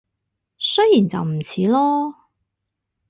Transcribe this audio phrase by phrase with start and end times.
[0.57, 2.15] 雖然就唔似囉